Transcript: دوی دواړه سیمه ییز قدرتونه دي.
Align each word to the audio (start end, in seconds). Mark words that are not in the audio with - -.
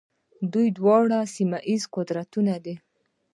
دوی 0.53 0.67
دواړه 0.77 1.19
سیمه 1.35 1.59
ییز 1.69 1.83
قدرتونه 1.95 2.53
دي. 2.65 2.75